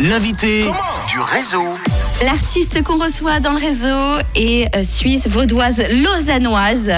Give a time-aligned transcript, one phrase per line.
[0.00, 0.70] L'invité
[1.08, 1.78] du réseau.
[2.24, 6.90] L'artiste qu'on reçoit dans le réseau est euh, suisse, vaudoise, lausannoise.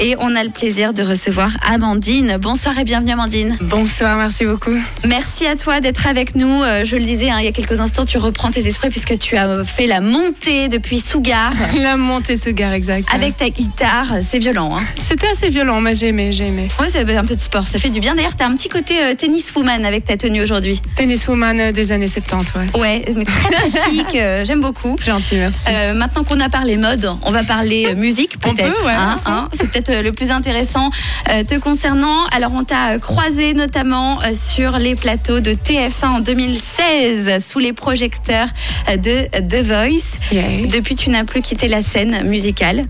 [0.00, 2.38] Et on a le plaisir de recevoir Amandine.
[2.40, 3.58] Bonsoir et bienvenue Amandine.
[3.60, 4.74] Bonsoir, merci beaucoup.
[5.06, 6.62] Merci à toi d'être avec nous.
[6.62, 9.18] Euh, je le disais hein, il y a quelques instants, tu reprends tes esprits puisque
[9.18, 11.52] tu as fait la montée depuis Sougar.
[11.76, 13.06] La montée Sougar, exact.
[13.14, 14.74] Avec ta guitare, c'est violent.
[14.74, 14.82] Hein.
[14.96, 16.68] C'était assez violent, mais j'ai aimé, j'ai aimé.
[16.80, 18.14] Ouais, c'est un peu de sport, ça fait du bien.
[18.14, 20.80] D'ailleurs, tu as un petit côté euh, tennis woman avec ta tenue aujourd'hui.
[20.96, 22.80] Tennis woman des années 70, ouais.
[22.80, 24.96] Ouais, mais très très chic, j'aime beaucoup.
[25.04, 25.66] Gentil, merci.
[25.68, 28.72] Euh, maintenant qu'on a parlé mode, on va parler euh, musique peut-être.
[28.80, 29.48] peut, ouais, hein, hein.
[29.52, 30.90] c'est peut-être euh, le plus intéressant
[31.30, 32.24] euh, te concernant.
[32.34, 38.48] Alors on t'a croisé notamment sur les plateaux de TF1 en 2016 sous les projecteurs
[38.96, 40.18] de The Voice.
[40.30, 40.66] Yeah.
[40.68, 42.84] Depuis, tu n'as plus quitté la scène musicale.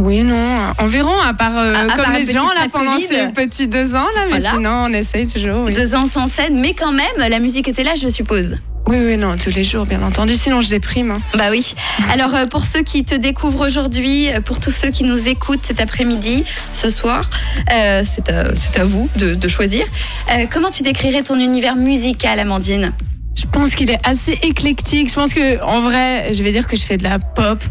[0.00, 2.92] Oui, non, environ, à part euh, À- à comme part un les gens là pendant
[2.92, 3.06] Covid.
[3.08, 4.50] ces petits deux ans là, mais Voilà.
[4.50, 5.64] sinon on essaye toujours.
[5.64, 5.72] Oui.
[5.74, 8.58] Deux ans sans scène, mais quand même, la musique était là, je suppose.
[8.88, 10.34] Oui, oui, non, tous les jours, bien entendu.
[10.34, 11.10] Sinon je déprime.
[11.10, 11.20] hein.
[11.36, 11.74] Bah oui.
[12.10, 15.64] Alors euh, pour ceux qui te découvrent aujourd'hui, euh, pour tous ceux qui nous écoutent
[15.64, 17.28] cet après-midi, ce soir,
[17.72, 18.30] euh, c'est
[18.78, 19.84] à, vous de, de choisir.
[20.32, 22.92] Euh, comment tu décrirais ton univers musical, Amandine?
[23.36, 25.10] Je pense qu'il est assez éclectique.
[25.10, 27.62] Je pense que, en vrai, je vais dire que je fais de la pop,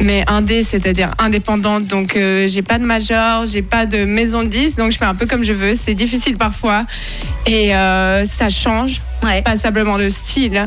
[0.00, 1.86] mais indé, c'est-à-dire indépendante.
[1.86, 5.06] Donc, euh, j'ai pas de major, j'ai pas de maison de disques, donc je fais
[5.06, 5.74] un peu comme je veux.
[5.74, 6.84] C'est difficile parfois
[7.46, 9.42] et euh, ça change Ouais.
[9.42, 10.66] passablement de style.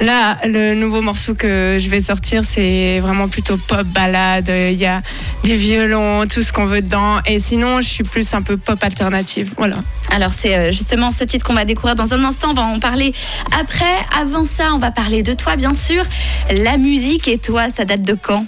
[0.00, 4.50] Là, le nouveau morceau que je vais sortir, c'est vraiment plutôt pop balade.
[4.50, 5.02] Il y a
[5.44, 7.18] des violons, tout ce qu'on veut dedans.
[7.26, 9.54] Et sinon, je suis plus un peu pop alternative.
[9.56, 9.76] Voilà.
[10.10, 12.50] Alors c'est euh, justement ce titre qu'on va découvrir dans un instant.
[12.50, 13.12] On va en parler
[13.60, 13.84] après.
[14.20, 16.04] Avant ça, on va parler de toi, bien sûr.
[16.50, 18.46] La musique et toi, ça date de quand?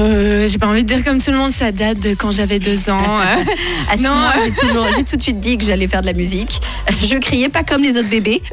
[0.00, 2.58] Euh, j'ai pas envie de dire comme tout le monde, ça date de quand j'avais
[2.58, 3.00] deux ans.
[3.96, 4.14] Si, Non.
[4.44, 6.60] j'ai toujours, j'ai tout de suite dit que j'allais faire de la musique.
[7.02, 8.42] Je criais pas comme les autres bébés.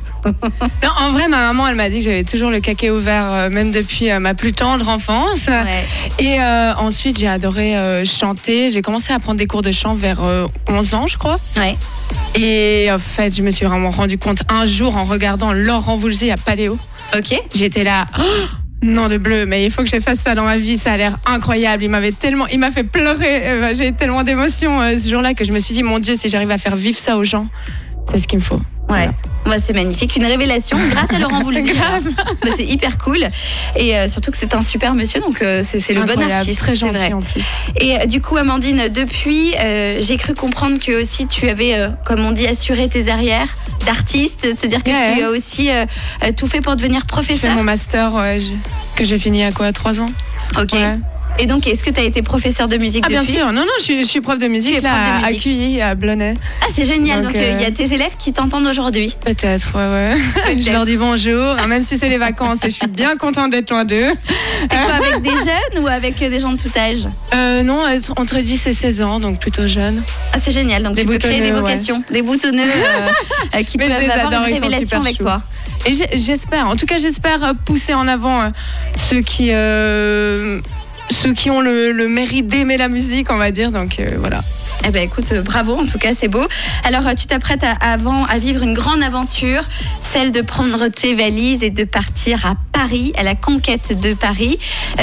[0.83, 3.49] Non, en vrai, ma maman, elle m'a dit que j'avais toujours le caquet ouvert, euh,
[3.49, 5.45] même depuis euh, ma plus tendre enfance.
[5.47, 5.85] Ouais.
[6.19, 8.69] Et euh, ensuite, j'ai adoré euh, chanter.
[8.69, 11.39] J'ai commencé à prendre des cours de chant vers euh, 11 ans, je crois.
[11.55, 11.77] Ouais.
[12.36, 16.30] Et en fait, je me suis vraiment rendu compte un jour en regardant Laurent Voulzy
[16.30, 16.77] à Paléo.
[17.15, 17.39] Ok.
[17.55, 18.05] J'étais là.
[18.19, 18.23] Oh
[18.83, 20.77] non de bleu, mais il faut que je fasse ça dans ma vie.
[20.77, 21.83] Ça a l'air incroyable.
[21.83, 23.48] Il m'avait tellement, il m'a fait pleurer.
[23.48, 26.30] Euh, J'ai tellement d'émotions euh, ce jour-là que je me suis dit, mon Dieu, si
[26.30, 27.48] j'arrive à faire vivre ça aux gens,
[28.10, 28.61] c'est ce qu'il me faut.
[28.89, 29.09] Ouais,
[29.45, 31.71] Ouais, c'est magnifique, une révélation grâce à Laurent Voulzy.
[32.42, 33.20] Bah, c'est hyper cool
[33.77, 36.73] et euh, surtout que c'est un super monsieur, donc euh, c'est le bon artiste, très
[36.73, 36.92] vrai.
[36.93, 37.43] gentil en plus.
[37.77, 41.75] Et euh, du coup, Amandine, depuis, euh, j'ai cru comprendre que aussi tu avais,
[42.05, 43.48] comme on dit, assuré tes arrières
[43.86, 45.17] d'artiste, c'est-à-dire que Ouais.
[45.17, 45.69] tu as aussi
[46.36, 47.55] tout fait pour devenir Je fais professeur.
[47.55, 50.09] mon master ouais, je- que j'ai fini à quoi, trois ans.
[50.59, 50.75] Ok.
[51.39, 53.71] Et donc, est-ce que tu as été professeur de musique Ah bien sûr, non non,
[53.77, 55.39] je suis, je suis prof de musique là prof de à.
[55.39, 56.33] QI à Blonay.
[56.61, 57.21] Ah, c'est génial.
[57.21, 59.15] Donc, euh, il y a euh, tes élèves qui t'entendent aujourd'hui.
[59.23, 60.15] Peut-être, ouais
[60.55, 60.59] ouais.
[60.59, 62.64] je leur dis bonjour, hein, même si c'est les vacances.
[62.64, 64.11] et je suis bien contente d'être loin d'eux.
[64.70, 67.05] T'es quoi avec des jeunes ou avec euh, des gens de tout âge
[67.36, 67.81] Euh, non,
[68.15, 70.02] entre 10 et 16 ans, donc plutôt jeune.
[70.33, 70.81] Ah, c'est génial.
[70.81, 71.59] Donc, Des tu peux créer des ouais.
[71.59, 75.42] vocations, des boutonneux euh, qui Mais peuvent avoir adore, une révélation avec toi.
[75.86, 78.52] Et j'espère, en tout cas, j'espère pousser en avant
[78.95, 79.52] ceux qui,
[81.09, 83.71] ceux qui ont le, le mérite d'aimer la musique, on va dire.
[83.71, 84.41] Donc euh, voilà.
[84.85, 86.45] Eh ben écoute, euh, bravo, en tout cas c'est beau.
[86.83, 89.63] Alors euh, tu t'apprêtes à, avant, à vivre une grande aventure,
[90.01, 94.59] celle de prendre tes valises et de partir à Paris, à la conquête de Paris.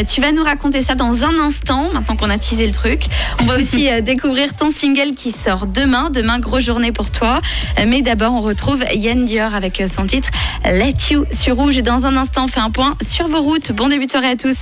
[0.09, 3.07] Tu vas nous raconter ça dans un instant, maintenant qu'on a teasé le truc.
[3.41, 6.11] On va aussi découvrir ton single qui sort demain.
[6.11, 7.41] Demain, grosse journée pour toi.
[7.85, 10.31] Mais d'abord, on retrouve Yann Dior avec son titre
[10.65, 11.77] Let You sur Rouge.
[11.79, 13.73] Et dans un instant, on fait un point sur vos routes.
[13.73, 14.53] Bon début de soirée à tous.